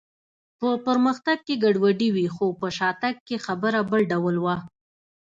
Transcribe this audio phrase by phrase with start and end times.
[0.59, 4.55] په پرمختګ کې ګډوډي وي، خو په شاتګ کې خبره بل ډول وه.